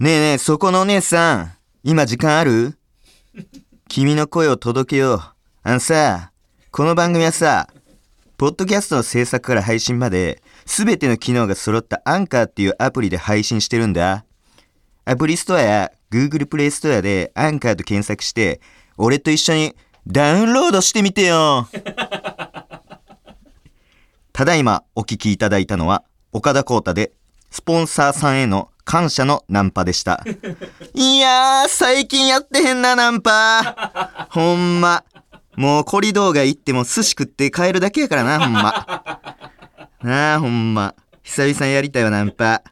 [0.00, 1.52] ねえねえ、そこのお姉さん、
[1.84, 2.76] 今時間ある？
[3.88, 5.20] 君の声を届けよう。
[5.62, 6.32] あのさ、
[6.72, 7.68] この番組はさ、
[8.36, 14.24] ポッドキャストの制作から配信まで、すべての機能が揃ったアンカーっていうアプリで配信してるんだ。
[15.04, 18.60] アプリストアや Google プレイストアでアンカーと検索して、
[18.96, 19.76] 俺と一緒に
[20.08, 21.68] ダウンロードしてみてよ。
[24.32, 27.12] ただいまお聞きいただいたのは、岡田光太で、
[27.52, 30.22] スポンサーさんへの感謝のナンパでした。
[30.94, 34.28] いやー、最近やってへんな、ナンパ。
[34.30, 35.04] ほんま。
[35.56, 39.20] もうコリドー街行っても寿司食って帰るだけやからな、ほんま。
[40.02, 40.94] なあ、ほんま。
[41.22, 42.62] 久々にやりたいわ、ナンパ。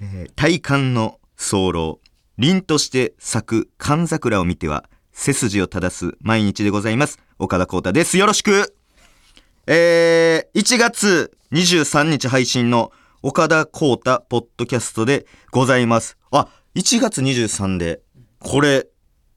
[0.00, 1.98] えー体感の早漏。
[2.38, 7.18] 凛として咲く寒桜を見ては、背筋を正す毎日でございます。
[7.38, 8.16] 岡田光太です。
[8.16, 8.74] よろしく
[9.66, 16.16] えー、1月23日配信の岡田光太ポッドキャストでございます。
[16.30, 18.00] あ、1月23で、
[18.38, 18.86] これ、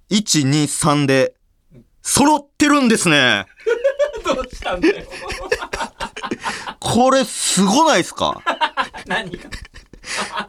[0.10, 1.36] 1、2、3で、
[2.02, 3.46] 揃ってるんですね。
[4.24, 5.06] どうしたんだよ。
[6.80, 8.42] これ、すごないですか？
[9.06, 9.50] 何が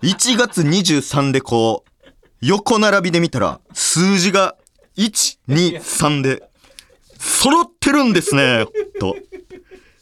[0.02, 2.00] ?1 月23でこう、
[2.40, 4.56] 横並びで見たら、数字が
[4.96, 6.42] 1、2、3で、
[7.18, 8.66] 揃ってるんですね。
[9.00, 9.16] と。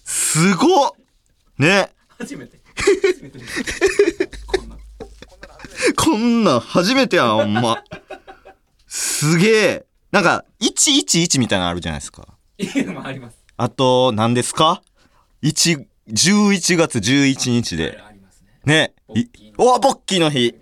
[0.05, 0.91] すごっ
[1.59, 1.91] ね。
[2.19, 2.61] 初めて。
[4.47, 6.53] こんな。
[6.57, 7.83] こん初めてやん、ほんま。
[8.87, 9.87] すげえ。
[10.11, 12.27] なんか、111みたいなのあるじゃないですか。
[12.29, 13.39] ああります。
[13.57, 14.83] あと、何ですか
[15.43, 17.99] ?1、11月11日で。
[18.65, 18.93] ね。
[19.57, 20.55] おボッキーの日。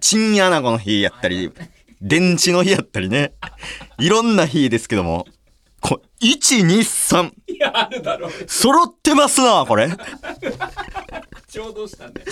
[0.00, 1.52] チンアナゴの日やったり、
[2.00, 3.32] 電池の日やったりね。
[3.98, 5.26] いろんな日ですけども。
[5.80, 7.32] こ1、2、3。
[7.46, 8.30] いや、あるだろう。
[8.46, 9.88] 揃ってますな、これ。
[11.48, 12.26] ちょうどしたんだよ。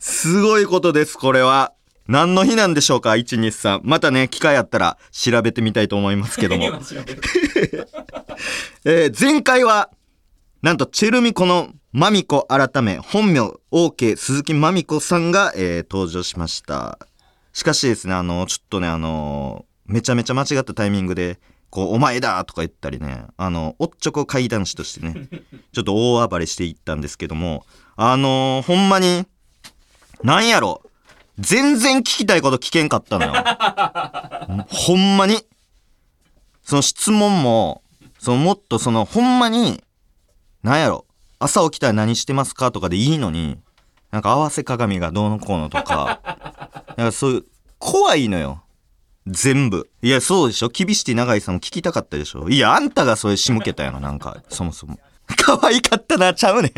[0.00, 1.72] すごいことです、これは。
[2.08, 3.80] 何の日なんでしょうか ?1、2、3。
[3.84, 6.64] またね、機会あったら調べてみたいと思いますけども。
[8.84, 9.90] えー前回は、
[10.62, 13.40] なんと、チェルミコのマミコ改め、本名、
[13.70, 16.98] OK 鈴木マミコさんが、えー登場しました。
[17.52, 21.38] しかしですね、あの、ちょっとね、あの、めちゃめちゃ間違ったタイミングで、
[21.74, 25.26] こう、お前だとか言ったりね、あの、おっちょこ怪談師としてね、
[25.74, 29.26] ちょっと大暴れしていったんですけども、あのほんまに、
[30.22, 30.82] なんやろ、
[31.40, 33.32] 全然聞きたいこと聞けんかったのよ。
[34.70, 35.44] ほんまに。
[36.62, 37.82] その質問も、
[38.20, 39.82] そのもっとそのほんまに、
[40.62, 41.06] なんやろ、
[41.40, 43.58] 朝起きたら何してますかとかでいいのに、
[44.12, 46.20] なんか合わせ鏡がどうのこうのとか、
[46.96, 47.44] なんかそういう、
[47.80, 48.63] 怖いのよ。
[49.26, 49.88] 全部。
[50.02, 50.68] いや、そうでしょ？
[50.68, 52.48] 厳しい長井さんも聞きたかったでしょ？
[52.48, 54.98] いや、あんたがそれ仕向けたやろ、なんか、そもそも。
[55.36, 56.72] 可愛かったな、ちゃうね。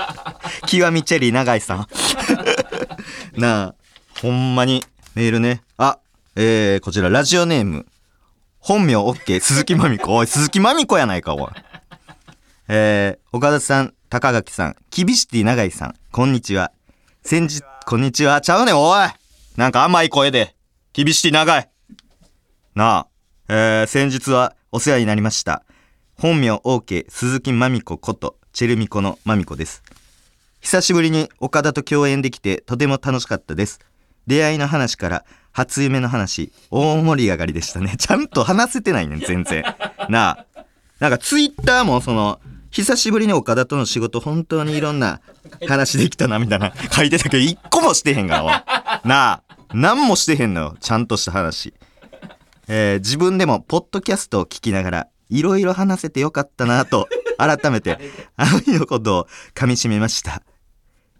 [0.68, 1.86] 極みチェリー長井さん。
[3.40, 3.74] なあ、
[4.20, 4.84] ほんまに、
[5.14, 5.62] メールね。
[5.78, 5.98] あ、
[6.36, 7.86] えー、こちら、ラジオネーム。
[8.58, 10.16] 本名 OK、鈴木まみこ。
[10.16, 11.50] おい、鈴木まみこやないか、おい。
[12.68, 16.70] えー、岡田さん、高垣さん、キビシティ長井さん、こんにちは。
[17.24, 18.42] 先日、こんにちは。
[18.42, 19.08] ちゃうねん、おい
[19.56, 20.54] なんか甘い声で。
[20.92, 21.70] キビシティ長井。
[22.78, 23.06] なあ、
[23.48, 25.64] えー、先日はお世話になりました。
[26.14, 29.82] 本名 OK 鈴木まみこことチェルミコのまみこです。
[30.60, 33.80] 久しぶりに岡田と共演できてとても楽しかったです。
[34.28, 37.96] 出会いの話から初夢の話、大盛り上がりでしたね。
[37.98, 39.64] ちゃんと話せてないねん、全然。
[40.08, 40.46] なあ。
[41.00, 42.38] なんかツイッターもその、
[42.70, 45.20] 久しぶりに岡田との仕事本当にいろんな
[45.66, 48.50] 話できたなみたいな書いてたけど一個もしてへんからおい
[49.08, 51.72] なあ何もしてへんのよちゃんとした話
[52.68, 57.08] えー自分でもポッドキャストを聞きながらいろいろ話せてよかったなと
[57.38, 57.98] 改めて
[58.36, 60.42] あの日のことをかみしめました。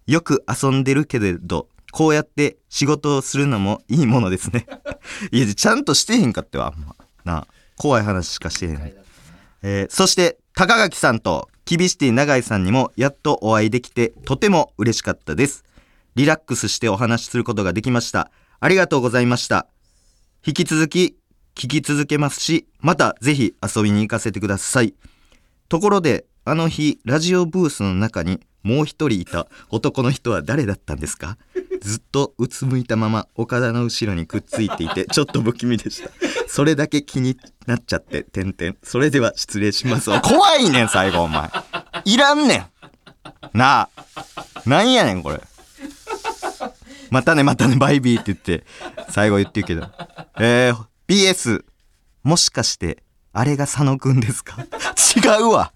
[0.07, 4.67] よく遊んでるけれどこうやって仕事をするのもいいものですね。
[5.33, 6.97] いやちゃんとしてへんかってわあんま。
[7.25, 8.93] なあ怖い話しかしてへん。
[9.63, 15.65] えーそして高垣さんとキビシティ永井さんにもやっとお会いできてとても嬉しかったです。
[16.15, 18.31] リラックスしてお話しすることができました。
[18.59, 19.69] ありがとうございました。
[20.45, 21.18] 引き続き
[21.59, 24.95] 聞き続けますしまたぜひ遊びに行かせてください。
[25.69, 31.37] ところであの日ラジオブースの中にもう一人いた男の人は誰だったんですか？
[31.81, 36.11] ずっとうつむいたまま岡田の後ろにくっついていてちょっと不気味でした。
[36.47, 40.11] それだけ気になっちゃって点々それでは失礼します。
[40.21, 41.51] 怖いねん最後お前。
[42.05, 42.67] いらんねん。
[43.53, 43.91] なあ。
[44.65, 45.41] なんやねんこれ。
[47.11, 48.65] またねまたねバイビーって言って
[49.11, 49.89] 最後言ってるけど。
[50.39, 51.65] えー、BS
[52.23, 53.03] もしかして
[53.33, 54.57] あれが佐野くんですか？
[55.17, 55.73] 違うわ。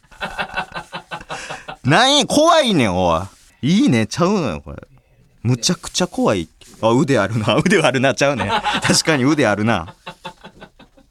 [1.84, 3.18] なんや怖いねんお
[3.62, 3.82] い。
[3.82, 4.76] いいねちゃうのよこれ。
[5.42, 6.48] むちゃくちゃ怖い。
[6.82, 7.56] あ 腕あるな。
[7.56, 8.50] 腕あるなちゃうね。
[8.82, 9.94] 確かに腕あるな。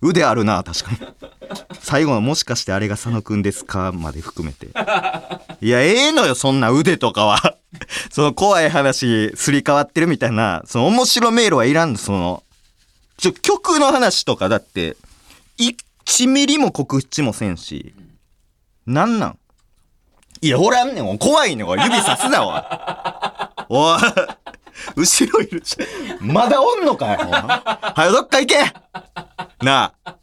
[0.02, 0.98] 腕あるな確かに。
[1.80, 3.92] 最後のもしかしてあれが佐野くんですか？
[3.92, 4.68] まで含めて。
[5.62, 7.56] いやええのよそんな腕とかは。
[8.12, 10.62] その怖い話すり替わってるみたいな。
[10.68, 12.44] その面白メールはいらんのその。
[13.18, 13.34] ちょ
[13.80, 14.98] の話とかだって
[15.58, 17.94] 1ミリも告知もせんし
[18.86, 19.38] なんなん？
[20.42, 22.62] いやおらんねん怖いねん指さすなおい。
[23.70, 24.02] おい
[24.96, 25.78] 後ろいるし
[26.20, 28.74] まだおんのかよはよどっか行け。
[29.64, 30.18] なあ。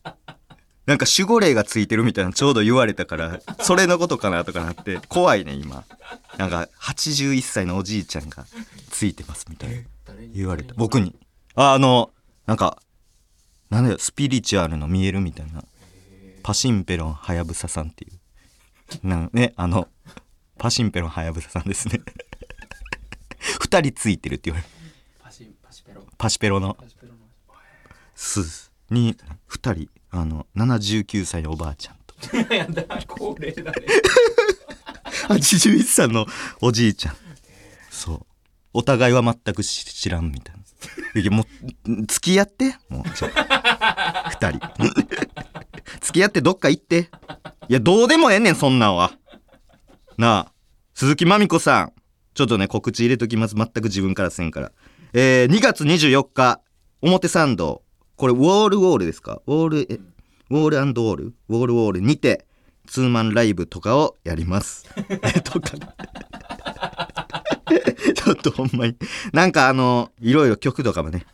[0.87, 5.85] なんか守護霊がついてるみたいなちょうど言われたからそれのことかなとかなって怖いね今。
[6.39, 8.45] なんか81歳のおじいちゃんが
[8.91, 9.77] ついてますみたいな
[10.35, 10.75] 言われた。
[10.77, 11.15] 僕に。
[11.55, 12.11] あの
[12.47, 12.79] なんか
[13.71, 15.65] なんだよスピリチュアルの見えるみたいな。
[16.43, 19.07] パシンペロンはやぶささんっていう。
[19.07, 19.89] なんねあの
[20.57, 22.01] パシンペロンはやぶささんですね。
[23.61, 24.79] 二人ついてるって言われる。
[25.23, 26.77] パシペロパシペロの。
[28.15, 29.17] すに
[29.47, 29.91] 二人。
[30.11, 32.55] あの79歳のおばあちゃんと。
[32.55, 33.87] い やだ高齢だね。
[35.29, 36.27] 81歳の
[36.63, 37.17] おじいちゃん。
[37.91, 38.27] そう。
[38.73, 40.63] お互いは全く知知らんみたいな
[41.15, 41.43] いやも
[41.87, 43.29] う付き合ってもうちょ
[44.31, 44.61] 二人。
[46.01, 47.11] 付き合ってどっか行って。
[47.69, 49.13] いやどうでもええねんそんなんは。
[50.17, 50.53] なあ。
[50.95, 51.93] 鈴木まみこさん。
[52.35, 53.55] ちょっとね告知入れときます。
[53.57, 54.73] 全く自分からせんから。
[55.13, 56.61] えー、2月24日
[57.03, 57.83] 表参道。
[58.17, 59.41] これウォールウォールですか？
[59.47, 59.99] ウォールえ
[60.51, 61.35] ウォールウォール？
[61.49, 62.47] ウォールウォールにて
[62.87, 64.87] ツーマンライブとかをやります。
[65.23, 65.71] えとか。
[68.15, 68.97] ちょっとほんまに。
[69.33, 71.27] なんかあの、いろいろ曲とかもね、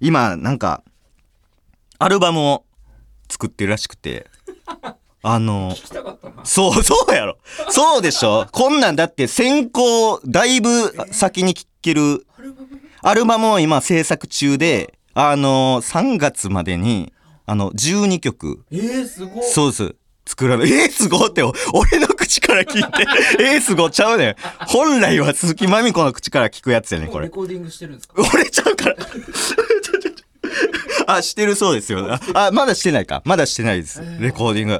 [0.00, 0.82] 今なんか、
[1.98, 2.64] アルバムを
[3.28, 4.26] 作ってるらしくて、
[5.22, 5.74] あの、
[6.44, 7.38] そう、そうやろ。
[7.70, 8.46] そうでしょ。
[8.52, 12.26] こんなんだって先行、だいぶ先に聴ける、
[13.02, 13.52] アルバム？
[13.52, 17.12] を今制作中で、あの、3月までに、
[17.46, 19.94] あの、12曲、えー、すごいそうです。
[20.26, 20.70] 作らない。
[20.70, 23.06] えー、すごって、お俺の口から聞いて、
[23.42, 24.36] えー、すごちゃうねん。
[24.66, 27.24] 本来は鈴木まみ子の口から聞くやつやねん、これ。
[27.26, 28.14] レコーディングしてるんですか？
[28.34, 28.94] 俺ちゃうから。
[28.96, 30.12] ちょちょちょ
[31.06, 32.12] あ、してるそうですよ。
[32.34, 33.22] あ、あまだしてないか。
[33.24, 34.02] まだしてないです。
[34.20, 34.78] レコーディング。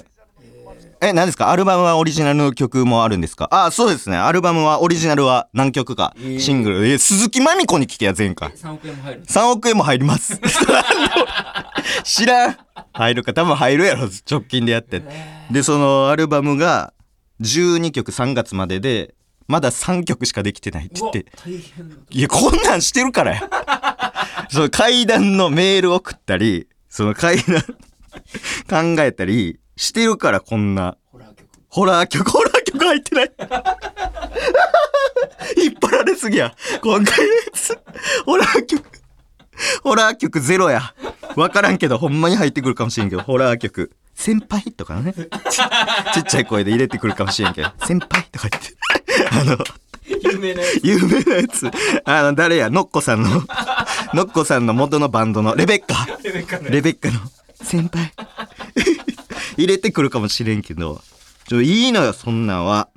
[1.00, 1.50] え、何ですか？
[1.50, 3.48] アルバムはオリジナルの曲もあるんですか？
[3.50, 4.16] あ、そうですね。
[4.16, 6.12] アルバムはオリジナルは何曲か。
[6.18, 6.86] えーシングル。
[6.86, 8.50] え、鈴木まみ子に聞けや、前回。
[8.50, 10.40] 3億円も入るんです3億円も入ります。
[12.04, 12.56] 知らん。
[12.92, 15.02] 入るか、多分入るやろ、直近でやって。
[15.50, 16.92] で、そのアルバムが
[17.40, 19.14] 12曲3月までで、
[19.46, 21.26] まだ3曲しかできてないって言って。
[22.11, 23.49] いや、こんなんしてるからや。
[24.50, 27.38] その階段のメール送ったり、その階
[28.69, 30.96] 段 考えたりしてるから、こんな。
[31.11, 33.32] ホラー曲ホラー曲、ホラー曲入ってない。
[35.56, 36.55] 引っ張られすぎや。
[36.82, 37.79] 今回のやつ。
[38.25, 38.84] ホラー曲。
[39.82, 40.94] ホラー曲ゼロや。
[41.37, 43.93] わからんけど、ほんまに入ってくるかもしれんけど、ホラー曲。
[44.19, 45.15] 先輩とかね。
[45.15, 45.17] ち
[46.15, 48.75] ちっちゃい声で入れてくるかもしれんけど、先輩とか言って。
[49.31, 49.56] あの、
[50.32, 50.81] 有名なやつ。
[50.85, 51.70] 有名なやつ。
[52.05, 55.55] あの、誰や、ノッコさんの、ノッコさんの元のバンドの。
[55.55, 56.06] レベッカ。
[56.25, 57.20] レベッカのレベッカの。
[57.62, 58.12] 先輩。
[59.56, 61.00] 入れてくるかもしれんけど。
[61.49, 62.88] ちょいいのよそんなんは。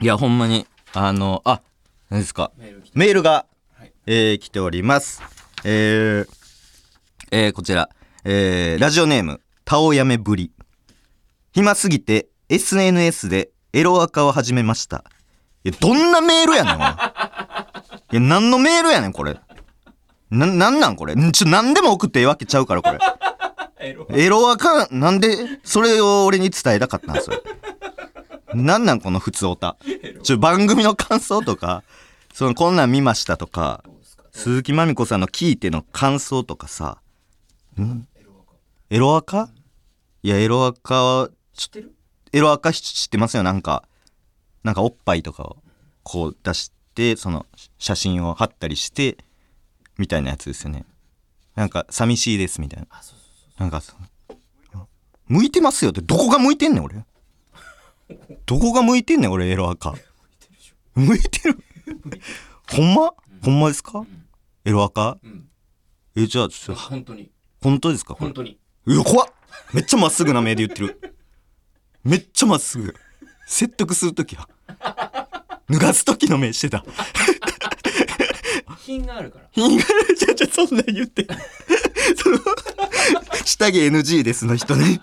[0.00, 0.66] いやほんまに。
[0.94, 1.60] あのあ
[2.08, 2.50] 何ですか？
[2.58, 2.98] メール来た。
[2.98, 3.46] メールが、
[3.78, 3.92] はい。
[4.06, 5.22] えー来ております。
[5.64, 6.28] えー
[7.30, 7.88] えーこちら、
[8.24, 10.50] えーラジオネームタオやめぶり。
[11.52, 15.04] 暇すぎて SNS でエロアカを始めました。
[15.62, 16.80] いやどんなメールやねんおい。
[16.80, 16.84] い
[18.16, 19.38] や何のメールやねんこれ。
[20.28, 21.14] な、なんなんこれ。
[21.14, 22.98] んちょ、何でも送ってええわけちゃうから、これ。
[24.10, 24.50] エロ。
[24.50, 27.40] アカ、なんで、それを俺に伝えたかったんそれ。
[28.52, 29.76] なんなんこの普通オタ。
[30.24, 31.84] ちょ、番組の感想とか、
[32.34, 33.84] その、こんなん見ましたとか、
[34.32, 36.98] 鈴木まみこさんの聞いての感想とかさ、
[37.78, 38.56] エロアカ。
[38.90, 39.59] エロアカ？
[40.22, 41.94] いや、エロアカは、知ってる？
[42.32, 43.84] エロアカ知ってますよ、なんか、
[44.62, 45.56] なんかおっぱいとかを、
[46.02, 47.46] こう出して、その、
[47.78, 49.16] 写真を貼ったりして、
[49.98, 50.84] みたいなやつですよね。
[51.54, 52.86] なんか、寂しいです、みたいな。
[53.58, 53.82] なんか
[55.26, 57.04] 向いてますよってどこが向いてんねん俺。
[58.46, 59.94] どこが向いてんねん俺エロアカ。
[60.94, 61.62] 向いてる
[62.68, 63.12] ほんま？
[63.44, 64.04] ほんまですか？
[64.64, 65.18] エロアカ？
[65.22, 65.48] そううん。
[66.16, 67.30] えじゃあちょっと本当に。
[67.62, 68.58] 本当ですか本当に。
[68.86, 69.28] うわ怖っ
[69.72, 71.14] めっちゃまっすぐな目で言ってる。
[72.04, 72.94] めっちゃまっすぐ。
[73.46, 74.48] 説得するときは。
[75.68, 76.84] 脱がす時の目してた。
[78.78, 79.46] 品があるから。
[79.52, 80.16] 品がある。
[80.16, 81.26] じゃじゃそんなん言って。
[82.16, 82.38] その
[83.44, 85.00] 下着 NG ですの人ね。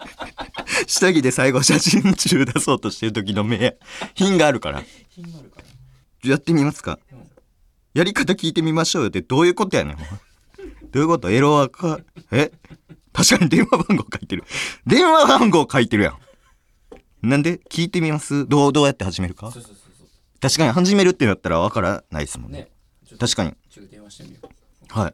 [0.87, 3.77] 下着で最後写真中出そうとしてる時の目
[4.15, 4.83] 品があるから。
[5.09, 5.61] 品があるか
[6.23, 6.29] ら。
[6.29, 6.99] やってみますか。
[7.11, 7.27] うん
[7.93, 9.21] やり方聞いてみましょうよって。
[9.23, 9.97] どういうことやねん。
[9.97, 10.03] ど
[10.99, 11.31] ういうこと？
[11.31, 11.99] エロアカ、
[12.31, 12.51] え？
[13.17, 14.43] 確かに電話番号書いてる。
[14.85, 16.17] 電話番号書いてるやん。
[17.27, 17.59] なんで？
[17.71, 18.47] 聞いてみます？
[18.47, 19.51] どう、どうやって始めるか？
[19.51, 22.69] そうそうそうそ確かに始めるってなったらわからないですもんね。
[23.09, 23.53] うね確かに。
[23.71, 25.13] ちょっと電話してみようはい。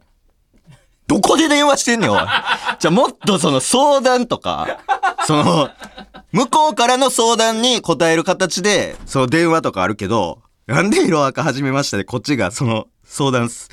[1.07, 2.17] どこで電話してんねん、おい。
[2.79, 4.79] じゃあもっとその相談とか、
[5.25, 5.69] その、
[6.33, 13.69] 向こうからの相談に答える形で、その電話とかあるけど、なんで色赤始めましたで、こっちがその相談す。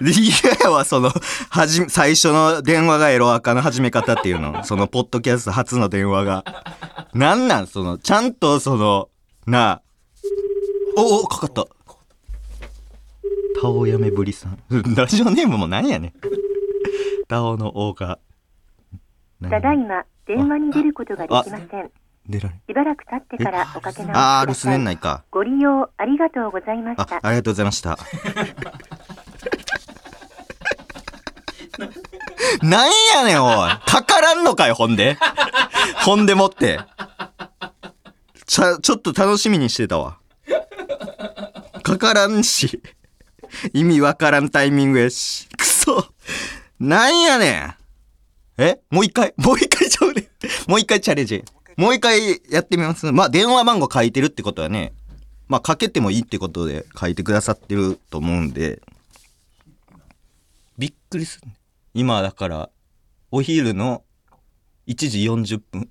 [0.00, 1.10] で嫌やわ、その、
[1.50, 4.62] はじめ、最初の電話がエロ赤の始め方っていうの。
[4.64, 6.44] その、ポッドキャスト初の電話が。
[7.14, 9.08] なんなんその、ちゃんとその、
[9.46, 9.82] なあ。
[10.98, 11.64] お、お、かかった。
[13.60, 14.58] タオやめぶりさん。
[14.94, 16.12] ラジオネームも何やねん。
[17.26, 18.18] タオの王が。
[19.40, 21.90] 何ただいま電話に出ることができません。
[22.28, 24.76] 出られしばらく経ってからおかけ直しくだあー、留守。
[24.76, 25.24] 年内か。
[25.30, 27.20] ご利用ありがとうございましあた、。
[27.22, 27.96] ありがとうございました。
[32.62, 33.70] なんやねん、おい。
[33.86, 35.18] かからんのかよ、ほんで。
[36.04, 36.80] ほんでもって。
[38.46, 40.18] ちゃ、ちょっと楽しみにしてたわ。
[41.82, 42.80] かからんし。
[43.72, 45.48] 意味わからんタイミングやし。
[45.56, 46.06] くそ。
[46.78, 47.74] なんやねん。
[48.58, 48.80] え？
[48.90, 49.34] もう一回？
[49.36, 50.28] もう一回ちゃうね。
[50.66, 51.44] もう一回チャレンジ。
[51.76, 53.10] もう一回やってみます。
[53.12, 54.94] まあ、電話番号書いてるってことはね、
[55.48, 58.80] まあ、かけてもいいってことで書いてくださってると思うんで、
[60.78, 61.48] びっくりする。
[61.96, 62.70] 今だから、
[63.30, 64.04] お昼の
[64.86, 65.88] 1時40分。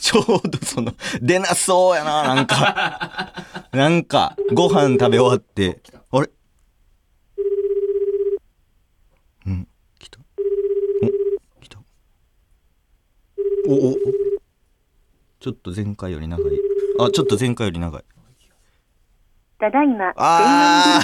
[0.00, 3.32] ちょうどその、出なそうやな、なんか。
[3.74, 5.82] なんか、ご飯食べ終わって、
[6.12, 6.30] あれ？
[9.46, 9.68] うん、
[9.98, 10.20] 来た。
[10.20, 11.80] お、来た。
[13.66, 13.96] お、お、お。
[15.40, 16.52] ちょっと前回より長い。
[17.00, 18.04] あ、ちょっと前回より長い。
[19.58, 21.02] ただいま電話あ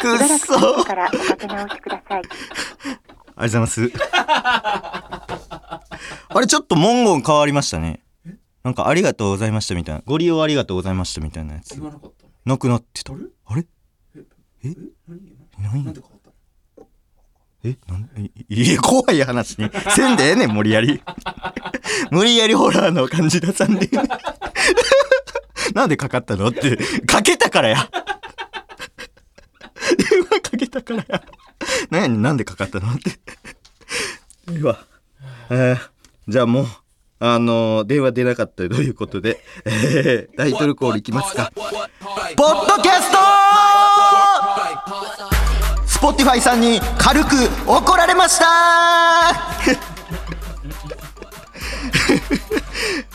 [0.00, 2.22] くっそからおかけ直しください。
[2.22, 3.92] ありがとうございます。
[6.28, 8.00] あれ、ちょっと文言変わりましたね。
[8.62, 10.02] なんか、ありがとうございましたみたいな。
[10.06, 11.84] ご利用ありがとうございましたみたいなやつ言。
[11.84, 13.12] わなかったなくなってた。
[13.12, 13.22] あれ？
[13.46, 13.66] あれ？
[14.64, 14.74] え？
[15.08, 15.20] 何？
[15.58, 15.84] 何？
[15.84, 16.86] なんで変わっ
[17.64, 17.76] え？
[17.86, 18.08] なん？
[18.24, 19.70] いいや、怖い話に。
[19.90, 21.02] せんでええねん、無理やり。
[22.10, 23.88] 無理やりホラーの感じ出さんで。
[25.74, 26.48] なんでかかったの？
[26.48, 26.76] って、
[27.06, 27.88] かけたからや。
[29.96, 31.22] 電話かけたからや。
[31.90, 33.18] なんやねん、なんでかかったのって。
[34.52, 34.78] では、
[35.50, 35.78] えー
[36.28, 36.66] じゃあもう、
[37.20, 41.52] あのー電話出なかったということで、えータイトルコールいきますか。
[41.54, 41.68] ポッ
[42.76, 43.18] ドキャスト
[45.86, 47.28] Spotify さんに軽く
[47.66, 49.32] 怒られました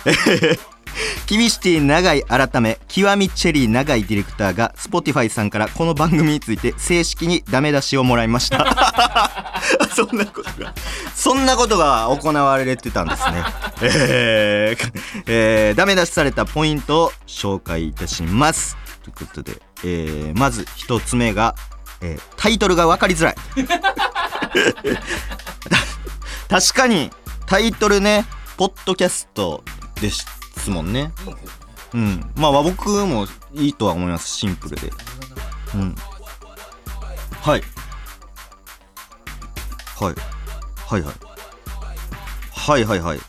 [1.32, 8.66] キビシティ長い改め極みチェリー長いディレクターが Spotify さんからこの番組について正式にダメ出しをもらいました。
[9.96, 10.74] そんなことが
[11.16, 13.46] そんなことが行われてたんですね。
[13.82, 14.92] えー
[15.28, 18.76] えーダメ出しされたポイントを紹介いたします。
[19.02, 21.56] ということで、えーまず一つ目が、
[22.02, 23.36] えータイトルが分かりづらい。
[26.50, 27.10] 確かに
[27.46, 28.26] タイトルね
[28.58, 29.64] ポッドキャスト
[30.02, 30.10] で
[30.62, 31.12] ですもんね。
[31.94, 32.32] うん。
[32.36, 34.30] まあ和睦もいいとは思います。
[34.30, 34.92] シンプルで。
[35.74, 35.96] うん。
[37.42, 37.64] はい。
[40.00, 40.16] はい。
[40.88, 41.16] はいはい。
[42.54, 43.20] はいはいはい。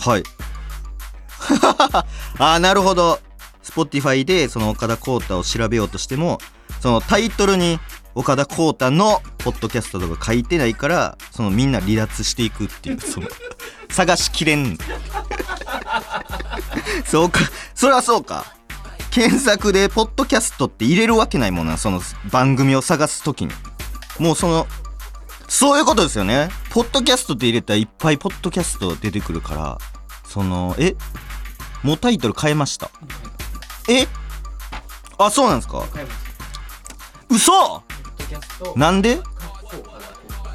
[0.00, 0.22] はい。
[2.38, 3.18] ああ、なるほど。
[3.62, 6.38] Spotify でその岡田浩太を調べようとしても、
[6.80, 7.78] そのタイトルに
[8.14, 13.28] 岡田浩太のポッドキャストとか書いてないからそのみんな離脱していくっていうその
[13.88, 14.78] 探しきれん。
[17.06, 17.40] そうか。
[17.74, 18.44] それはそうか。
[19.10, 22.00] 検索でポッドキャストって入れるわけないもんなその
[22.30, 23.52] 番組を探す時に。
[24.18, 24.66] もうその
[25.48, 26.48] そういうことですよね。
[26.70, 29.78] ポッドキャストって入れたらいっぱいポッドキャスト出てくるから
[30.26, 30.96] そのえ？
[31.82, 32.90] もうタイトル変えました。
[33.88, 34.06] え？
[35.18, 35.84] あそうなんですか？
[37.30, 37.82] 嘘！
[38.76, 39.20] なんで？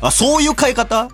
[0.01, 1.09] あそういう変え方？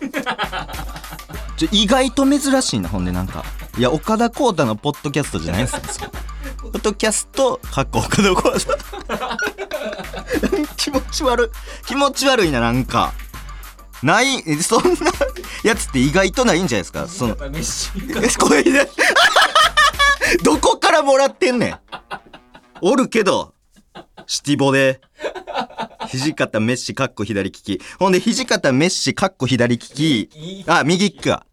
[1.56, 3.44] ちょ意外と珍しいなほんでなんか。
[3.76, 6.10] いや岡田浩太のポッドキャストじゃないんですよ。
[6.60, 8.76] ポッドキャストかっこ岡田浩太。
[10.76, 11.86] 気持ち悪い。
[11.86, 13.12] 気持ち悪いななんか。
[14.02, 14.42] ない？
[14.46, 14.90] えそんな
[15.64, 17.08] やつって意外とないんじゃないですか？
[17.08, 17.36] その
[20.44, 21.78] どこからもらってんねん。
[22.80, 23.54] おるけど
[24.28, 25.00] シティボで。
[26.10, 27.80] 土方メッシかっこ左利き。
[27.98, 30.64] ほんで土方メッシかっこ左利き。
[30.66, 31.46] あ右利きか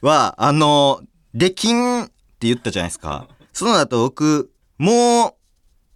[0.00, 1.02] はあの
[1.34, 3.28] できんって言ったじゃないですか。
[3.52, 5.36] その後僕も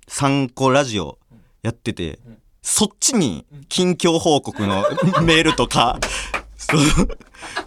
[0.06, 1.18] う3個ラジオ
[1.62, 2.18] やってて、
[2.62, 4.84] そっちに近況報告の
[5.24, 5.98] メールとか、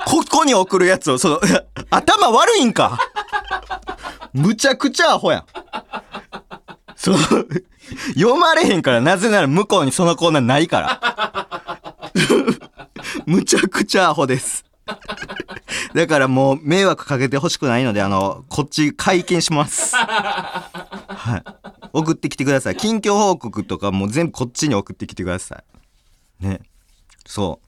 [0.05, 1.41] ここに送るやつを、その、
[1.89, 2.99] 頭悪いんか。
[4.31, 5.45] むちゃくちゃアホやん。
[6.95, 7.15] そう、
[8.15, 12.11] 読まれへんから、なぜなら向こうにそのコーナーないから。
[13.25, 14.65] むちゃくちゃアホです。
[15.93, 19.95] だからもう迷惑かけてほしくないので、あの、こっち会見します。
[19.95, 21.43] はい。
[21.93, 22.77] 送ってきてください。
[22.77, 25.63] 近況報告とかもう全部こっちに送ってきてくださ
[26.41, 26.45] い。
[26.45, 26.61] ね。
[27.25, 27.67] そう。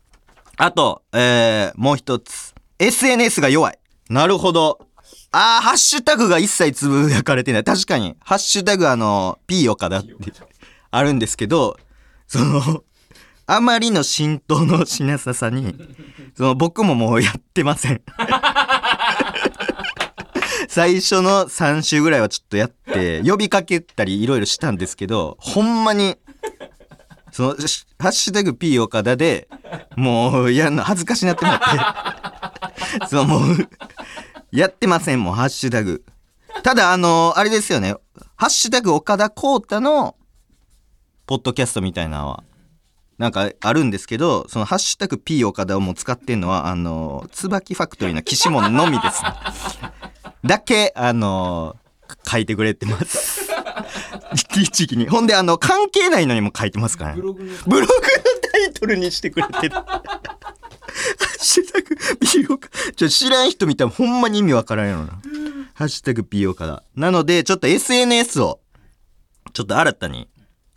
[0.58, 2.54] あと、えー、もう一つ。
[2.80, 3.80] SNS が弱い。
[4.10, 4.88] なるほど。
[5.38, 7.65] あー、ハッシュタグが一切つぶやかれてない。
[7.65, 10.15] 確かに、ハッシュタグあの、P 岡田って
[10.92, 11.75] あるんですけど、
[12.25, 12.86] その、
[13.46, 15.75] あまりの浸透のしなささに、
[16.38, 18.01] その僕ももうやってません。
[20.70, 26.15] 最初の3週ぐらいはちょっとやって、呼びかけたりいろいろしたんですけど、ほんまに、
[27.34, 29.50] その、ハッシュタグ P 岡田で、
[29.98, 33.70] もうやんの恥ずかしになってもらって、そのもう、
[34.56, 36.04] やってませんもん、ハッシュタグ。
[36.64, 37.96] ただ、あのあれですよね、
[38.36, 40.16] ハッシュタグ岡田光太の、
[41.26, 42.44] ポッドキャストみたいなのは、
[43.18, 49.22] なんかあるんですけど、そのハッシュタグ P 岡田をもう使ってんのは、あの、椿ファクトリーの岸本のみです、
[50.46, 51.76] だけ、あの
[52.26, 53.52] 書いてくれてます。
[54.34, 55.10] 一時期に。
[55.10, 57.28] ほんで、あの、関係ないのにも書いてますからねブ。
[57.28, 57.88] ログブログの
[58.52, 59.76] タイトルにしてくれてる。
[61.46, 65.22] シュタグ P 岡ちょ、知らん人見たらほんまに意味わからんやろな。
[65.74, 66.84] ハッシュタグ P 岡だ。
[66.96, 68.60] なので、ちょっと SNS を、
[69.54, 70.28] ちょっと新たに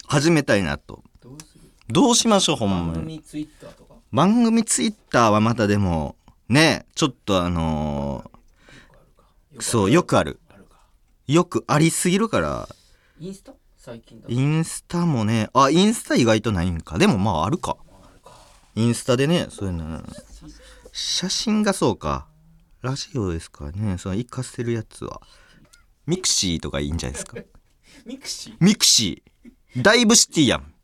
[0.07, 1.03] 始めたいなと。
[1.21, 1.65] どうする？
[1.89, 2.99] どうしましょう、ほんまに。
[2.99, 3.95] 番組ツイッターとか？
[4.13, 6.17] 番組ツイッターはまたでも、
[6.49, 10.39] ね、ちょっとあのーそう、よくある。
[11.27, 12.69] よくありすぎるから、
[13.19, 13.53] インスタ？
[13.77, 16.99] 最近インスタもね、あ、インスタ意外とないんか。
[16.99, 17.77] でもまああるか。
[18.75, 20.03] インスタでね、そういうの、
[21.01, 22.27] 写真がそうか。
[22.83, 25.21] ラジオですからね、その活かせるやつは。
[26.07, 27.37] mixi とかいいんじゃないですか。
[28.05, 29.83] mixi？mixi。
[29.83, 30.75] だいぶシティやん。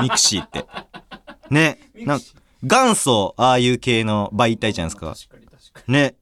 [0.00, 0.64] mixi って。
[1.50, 1.90] ね。
[1.96, 2.26] なんか
[2.62, 5.16] 元祖、ああいう系の媒体じゃないですか。
[5.88, 6.14] ね。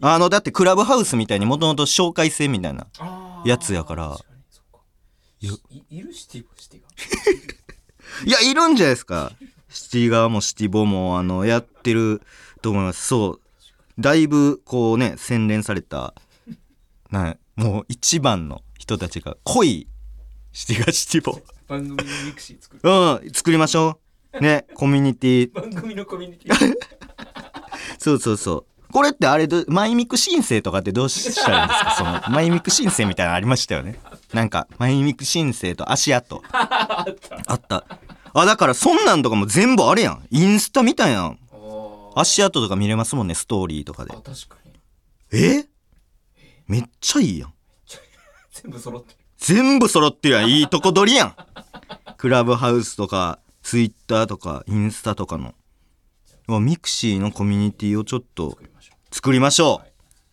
[0.00, 2.86] あの、だってクラブハウスみたいにもともと紹介制みたいな。
[3.44, 4.78] やつやから確かにそっか
[5.40, 6.88] よいいるシティボシティが
[8.24, 9.32] いや、いるんじゃないですか。
[9.68, 12.22] シティ側もシティボも、あの、やってる
[12.62, 13.06] と思います。
[13.06, 13.40] そう。
[13.98, 16.14] だいぶ、こうね、洗練された、
[17.10, 19.86] な、 もう一番の人たちが濃い
[20.52, 21.38] シティがシティボ。
[21.68, 23.98] 番組の mixi 作るうん、作りましょ
[24.34, 24.40] う。
[24.40, 25.52] ね、コミュニティ。
[25.54, 26.74] 番組のコミュニティ
[27.98, 28.92] そうそうそう。
[28.92, 31.94] これってあれど、マイミク申請とかってどうしたらいいんですか？
[31.96, 33.98] その、マイミク申請みたいなのありましたよね。
[34.34, 36.42] なんか、マイミク申請と足跡。
[36.52, 37.84] あったあった。
[38.34, 40.26] あ、だからそんなんとかも全部あれやん。
[40.30, 41.34] インスタみたいな。
[42.14, 44.16] 足跡とか見れますもんね、ストーリーとかであ。
[44.16, 44.72] 確かに
[45.32, 45.64] え？
[46.66, 47.54] めっちゃいいやん。
[48.52, 50.48] 全部揃ってる全部揃ってるやん。
[50.48, 51.36] いいとこ取りやん。
[52.16, 55.54] クラブハウスとか、ツイッターとか、インスタとかの。
[56.60, 59.88] mixi のコミュニティをちょっと作りましょう作りましょう。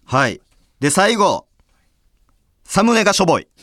[0.05, 0.41] はい。
[0.79, 1.47] で、最後。
[2.63, 3.47] サムネがしょぼい。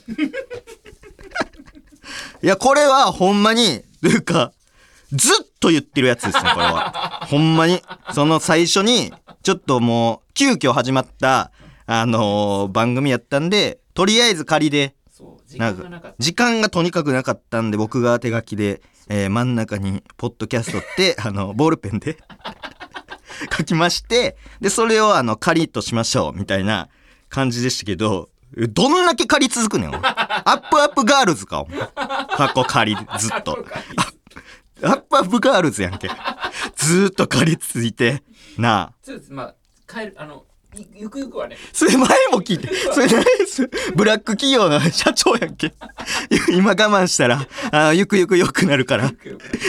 [2.43, 4.53] いや、これはほんまに、というか、
[5.13, 7.27] ずっと言ってるやつですね、これは。
[7.29, 7.81] ほんまに。
[8.13, 11.53] その最初に、ちょっともう、急遽始まった、
[11.87, 14.95] あのー番組やったんで、とりあえず仮で、
[15.57, 22.19] なんか時間がとにかくなかったんで僕が手書きで、えー真ん中にポッドキャストって あのボールペンで
[23.57, 26.89] 書きましてでそれをあの仮としましょうみたいな
[27.29, 31.79] 感じでしたけどえどんだけ仮続くねんアップアップガールズかお前。
[32.37, 33.53] カッコ仮ずっと。
[33.97, 34.16] アップ
[34.83, 36.09] アップガールズやんけ
[36.77, 38.23] ずーっと仮続いて
[38.59, 39.55] なあそうですまあ
[39.87, 42.69] 帰るあのいゆくゆくはねそれ前も聞いて。
[42.93, 45.73] それ何ですブラック企業の 社長やんけ。
[46.51, 49.11] 今我慢したら、あゆくゆく良くなるから。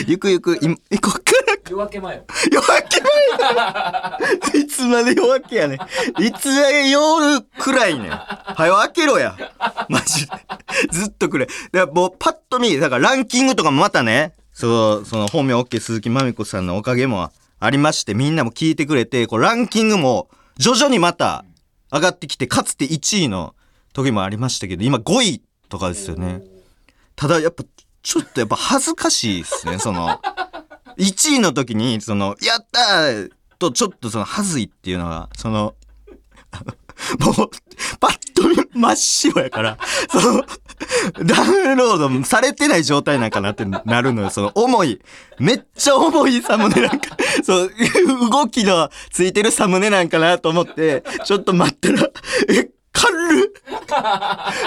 [0.05, 3.01] ゆくゆく、いこっから夜明け前よ夜明け
[3.39, 4.19] 前だ
[4.53, 6.23] いつまで夜明けやねん。
[6.23, 8.11] いつまで夜暗いねん。
[8.11, 9.35] はよ開けろや。
[9.89, 10.33] マジで。
[10.91, 11.47] ずっと暗い。
[11.71, 21.45] だからもうパッと見、だからランキングとかもまたね、そう、その本名 OK 鈴木まみこさんのおかげもありまして、みんなも聞いてくれて、こうランキングも徐々にまた
[21.93, 23.53] 上がってきて、かつて1位の
[23.93, 26.41] 時もありましたけど、今5位とかですよね。
[27.15, 27.65] ただやっぱ、
[28.01, 30.19] ちょっとやっぱ恥ずかしいですね、 その。
[30.97, 35.75] 1位の時に、その、やったーと、ちょっとその、はずいっていうのが、その
[37.19, 37.49] もう、
[37.99, 39.77] パッと見真っ白やから、
[40.09, 40.43] その、
[41.25, 44.29] ダウンロードされてない状態なんかなってなるのよ。
[44.29, 45.01] その重い。
[45.39, 47.71] めっちゃ重いサムネなんか、そう、
[48.29, 52.09] 動きのついてるサムネなんかなと思って、ちょっと待ったら、
[52.49, 53.67] え、軽っ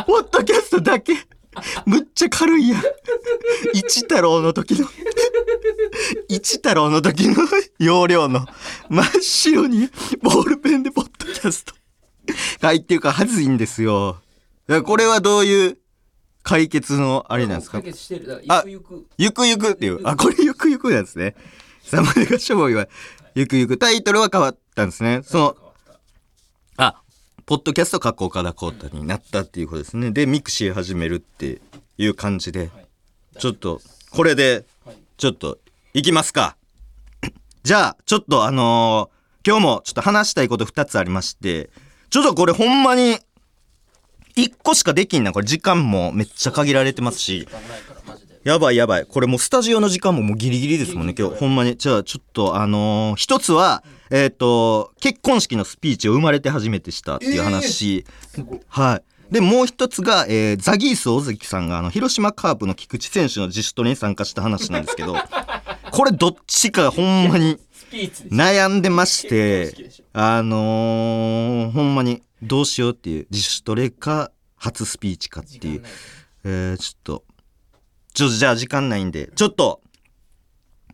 [0.07, 1.15] ポッドキャストだけ。
[1.85, 2.83] むっちゃ軽いやん。
[3.75, 4.89] 一太郎の時の、
[6.29, 7.37] 一太郎の時の
[7.79, 8.47] 容量の
[8.89, 9.89] 真っ白に
[10.23, 11.75] ボールペンでポッドキャスト
[12.63, 14.21] 書いってるかはずいんですよ。
[14.85, 15.79] これはどういう
[16.43, 18.45] 解決のあれなんですか解決してる。
[18.49, 19.07] あゆくゆく。
[19.19, 20.01] ゆくゆくっていう。
[20.05, 21.35] あ、これゆくゆくなんですね。
[21.83, 22.89] サムネがしょぼいは、
[23.35, 23.79] ゆくゆく。
[23.79, 25.23] タイトルは変わったんですね。
[25.25, 25.57] その、
[26.77, 27.03] あ、
[27.47, 30.11] ポッドキャストカッコ岡田光太になったっていうことですね。
[30.11, 31.61] で、ミクシー始めるって
[31.99, 32.71] いう感じで、
[33.39, 34.65] ちょっと、これで、
[35.17, 35.59] ちょっと、
[35.93, 36.57] いきますか。
[37.65, 41.71] じゃあ、ちょっとあのー今日もちょっと話したいこと2つありまして、
[42.11, 43.19] ちょっとこれほんまに、
[44.37, 45.33] 1個しかできんな。
[45.33, 47.49] これ時間もめっちゃ限られてますし。
[48.43, 49.07] やばいやばい。
[49.07, 51.37] これもうスタジオの時間ももうギリギリですもんね、今日。
[51.37, 51.77] ほんまに。
[51.77, 58.05] じゃあちょっとあのー一つは、えっ、と、結婚式のスピーチを生まれて初めてしたっていう話。
[58.69, 58.97] は
[59.31, 59.33] い。
[59.33, 65.17] で、もう一つが、えーザギース大関さんが、あの、広島カープの菊池選手の自主トレに参加した話なんですけど、
[65.93, 67.59] これどっちかほんまに
[68.31, 69.75] 悩んでまして
[70.13, 75.83] あのーほんまにどうしようっていう、自主トレか、初スピーチかっていう
[76.45, 77.25] えー、ちょっと、
[78.15, 79.83] ちょ、じゃあ時間ないんで、ちょっと、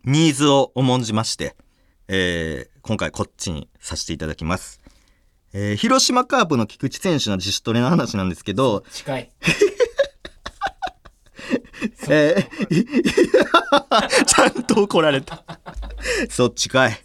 [0.04, 1.56] ニーズを重んじまして、
[2.08, 4.80] えー、今回こっちにさせていただきます。
[5.52, 9.30] えー、広島カープの菊池選手の自主トレの話なんですけど、近い。
[12.08, 12.74] えー、
[14.26, 15.44] ちゃんと怒られた。
[16.28, 17.00] そっちかい。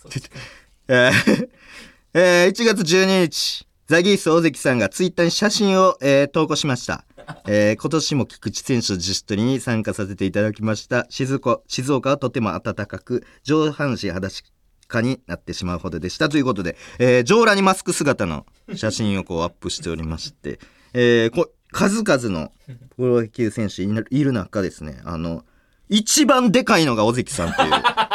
[0.88, 1.49] えー
[2.13, 7.04] えー1月12日、ザギース大関さんがツイッターに写真を、えー投稿しました。
[7.45, 11.08] えー今年も菊池選手の自主トレに参加させていただきました。
[11.10, 14.45] 静岡静岡はとても暖かく、上半身裸足
[14.88, 16.30] かになってしまうほどでした。
[16.30, 20.62] ということで、えー上裸にマスク姿の写真をこうアップしておりまして、
[20.93, 22.54] えーこ数々の
[22.95, 25.43] プロ野球選手いるいる中ですね、あの、
[25.89, 27.71] 一番でかいのが尾関さんっていう。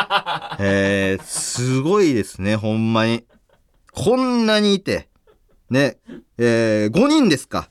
[0.58, 3.26] えー、すごいですね、ほんまに。
[3.92, 5.10] こんなにいて、
[5.70, 5.98] ね、
[6.38, 7.68] えー、5人ですか。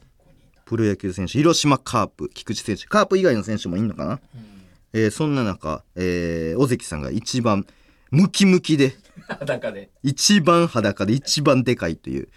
[0.66, 4.20] プロ野球選手、広島カープ、菊池選手、カープ以外の選手もいんのかな、
[4.94, 7.68] えー、そんな中、えー、尾関さんが一番
[8.10, 8.96] ムキムキで、
[9.28, 9.90] 裸で。
[10.04, 11.14] 一番裸で。
[11.14, 12.30] 一番でかいという、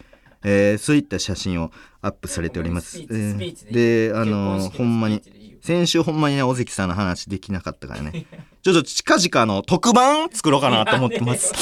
[0.43, 3.05] えー、そういった写真をアップされております。
[3.07, 5.21] で、あのーほんまに
[5.61, 8.25] 先週ほんまにね、尾関さんの話できなかったからね。
[8.61, 11.53] ちょっと近々あの、特番作ろうかなと思ってます。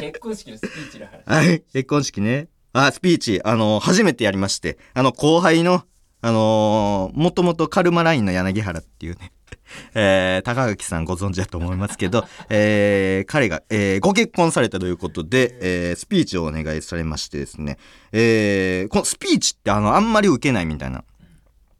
[0.00, 1.22] 結婚式のスピーチの話。
[1.26, 2.48] はい、結婚式ね。
[2.72, 5.84] あ、スピーチ、あの初めてやりまして、あの、後輩の、
[6.20, 9.32] あのーもともとカルマラインの柳原っていうね、
[9.94, 17.78] えー、高垣さんご存知だと思いますけど、 えー、彼が、えーご結婚されたということで、えースピーチをお願いされましてですね、
[18.12, 21.04] えーこのスピーチってあの、あんまり受けないみたいな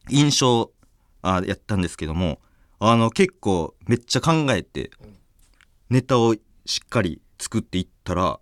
[0.09, 0.71] 印象、
[1.23, 2.41] あやったんですけども、
[2.81, 4.91] あの、結構めっちゃ考えて、
[5.91, 8.41] ネタをしっかり作っていったら、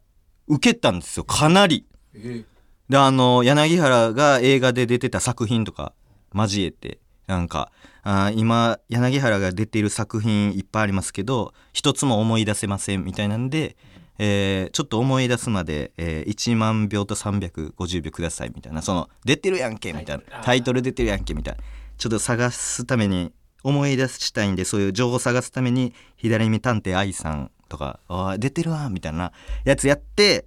[0.49, 1.87] 受けたんですよ、かなり。
[2.15, 2.45] え
[2.89, 5.93] で、あの、柳原が映画で出てた作品とか
[6.35, 13.77] 交えて、なんか、あー今、柳原が出ている作品いっぱいありますけど、一つも思い出せませんみたいなんで、
[14.19, 21.63] えーちょっと思い出すまで、えー1万秒と350秒くださいみたいな、その、出てるやんけみたいなタイトルあ、ータイトル出てるやんけみたいな。
[21.99, 23.33] ちょっと探すために、
[23.65, 29.33] 思い出したいんで、そういう情報を探すために、左目探偵愛さんとか、あー出てるわみたいな
[29.65, 30.47] やつやって、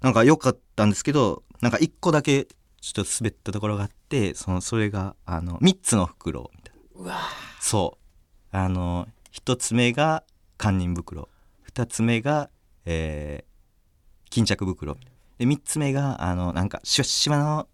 [0.00, 2.46] なんか良かったんですけど、なんか一個だけ
[2.80, 7.02] ちょっと滑ったところがあって、その、それが、あの、三つの袋みたいな。
[7.02, 7.18] うわ
[7.60, 7.98] そ
[8.52, 8.56] う。
[8.56, 10.24] あの、一つ目が
[10.58, 11.28] 堪忍袋。
[11.62, 12.50] 二つ目が、
[12.86, 14.96] えー、巾着袋。
[15.38, 17.68] で、三つ目が、あの、なんか、シュッシュワの、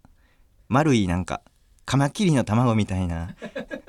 [0.67, 1.41] 丸い、なんか、
[1.85, 3.35] カマキリの卵みたいな、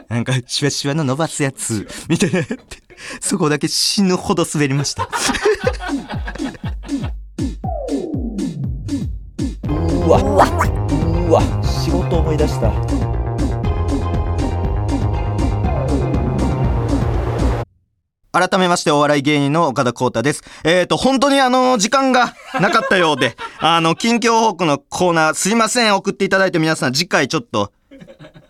[0.08, 2.56] なんか、シュワシュワの伸ばすやつ、みたいなやって、
[3.20, 5.08] そこだけ死ぬほど滑りました。
[10.06, 13.08] うわ、うわ、仕事思い出した。
[18.30, 20.44] 改めましてお笑い芸人の岡田光太です。
[20.62, 27.72] えっ、ー、と、本当にあの、時間がなかったようで、 あの、近況報告のコーナー、すいません、送っていただいて皆さん、次回ちょっと、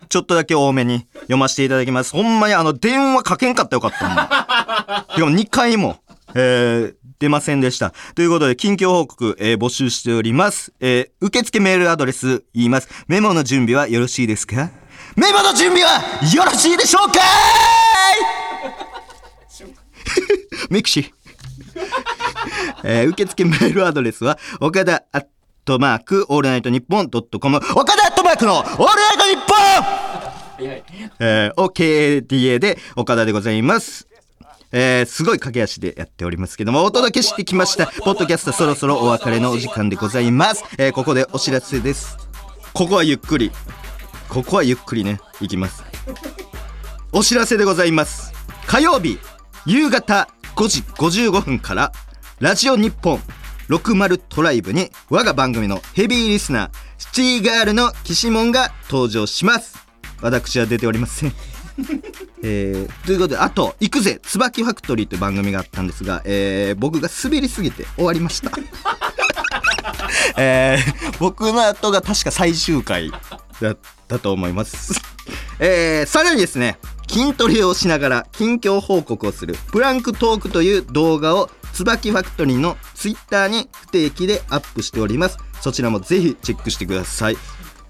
[0.09, 2.11] ちょっとだけ多めに読ませていただきます。
[2.13, 4.17] ほんまにあの、電話かけんかったよかったもん。
[4.17, 4.21] し
[5.19, 5.97] かも2回も、
[6.35, 7.93] えー、出ませんでした。
[8.15, 10.73] ということで、近況報告、えー募集しております。
[10.79, 12.87] えー受付メールアドレス言います。
[13.07, 14.71] メモの準備はよろしいですか？
[15.15, 16.01] メモの準備は
[16.33, 17.19] よろしいでしょうか？
[20.69, 21.11] ミクシー。
[22.83, 25.25] えー受付メールアドレスは、岡田アッ
[25.65, 28.08] トマーク、オールナイトニッポンドットコム、岡田
[28.39, 30.83] クのオールナイトニッポン早い。
[31.19, 34.07] えー、OKDA で岡田でございます。
[34.71, 37.87] えー、すごい駆け足でやっておりますけども、お届けしてきました。
[37.87, 40.63] ポッドキャストそろそろお別れのお時間でございます。
[40.77, 42.17] えー、ここでお知らせです。
[42.73, 43.51] ここはゆっくり。
[44.29, 45.83] ここはゆっくりね、いきます。
[47.11, 48.31] お知らせでございます。
[48.67, 49.19] 火曜日、
[49.65, 51.91] 夕方5時55分から、
[52.39, 53.19] ラジオ日本
[53.69, 59.77] 60トライブに我が番組のヘビーリスナー、シティガールのキシモンが登場します。
[60.21, 61.33] 私は出ておりません。
[62.41, 68.51] えー、ということで、あと、行くぜ椿ファクトリーという番組があったんですが、えー、僕が滑りすぎて終わりました。
[70.35, 73.11] えー、僕の後が確か最終回
[73.61, 73.77] だっ
[74.07, 74.99] たと思います。
[75.59, 85.37] えー、さらにですね、筋トレをしながら近況報告をするプランクトークという動画を椿ファクトリーのツイッターに不定期でアップしております。
[85.61, 87.37] そちらもぜひチェックしてください。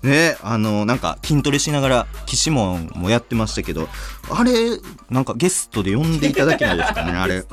[0.04, 3.88] ねあのなんか筋トレしながら岸門もやってましたけど
[4.30, 4.54] あれ
[5.10, 7.44] なんかゲストで呼んでいただけないですかねあれ。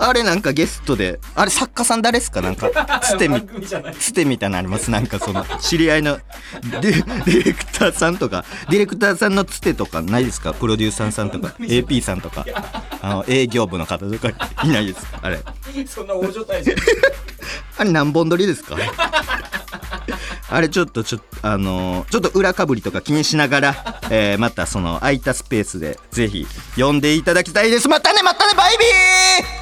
[0.00, 2.40] あれなんかゲストであれ作家さん誰ですか？
[2.40, 3.40] なんかつてみ。
[3.98, 4.90] つてみたいなのあります？
[4.90, 6.18] なんかその知り合いの
[6.80, 10.52] デディレクターさんとかディレクターさんのつてとかないですか？
[10.54, 12.44] プロデューサーさんとか AP さんとか。
[13.00, 14.28] あの営業部の方とか
[14.64, 15.20] いないですか？
[15.22, 15.38] あれ。
[15.86, 16.76] そんな大所帯じゃん。
[17.76, 18.76] あれ何本撮りですか？
[20.50, 26.46] あれちょっとちょっとあのーちょっと裏かぶりとか気にしながら、えーまたその空いたスペースでぜひ
[26.76, 27.88] 読んでいただきたいです。
[27.88, 29.57] またねまたねバイビー！